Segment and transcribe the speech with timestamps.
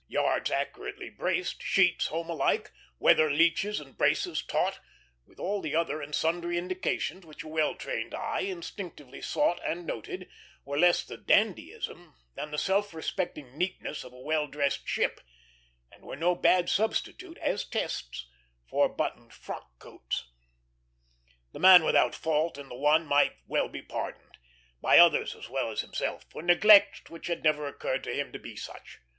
[0.07, 4.79] Yards accurately braced, sheets home alike, weather leaches and braces taut,
[5.27, 9.85] with all the other and sundry indications which a well trained eye instinctively sought and
[9.85, 10.27] noted,
[10.65, 15.21] were less the dandyism than the self respecting neatness of a well dressed ship,
[15.91, 18.25] and were no bad substitute, as tests,
[18.67, 20.31] for buttoned frock coats.
[21.51, 24.39] The man without fault in the one might well be pardoned,
[24.81, 28.39] by others as well as himself, for neglects which had never occurred to him to
[28.39, 28.97] be such.